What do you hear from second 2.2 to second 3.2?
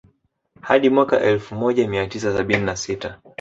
sabini na sita